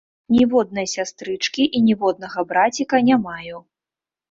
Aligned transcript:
Ніводнай 0.35 0.87
сястрычкі 0.93 1.67
і 1.79 1.83
ніводнага 1.89 2.47
браціка 2.55 3.05
не 3.13 3.21
маю. 3.29 3.57